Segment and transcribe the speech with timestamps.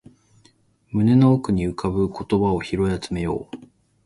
[0.91, 3.57] 胸の奥に浮かぶ言葉を拾い集めよう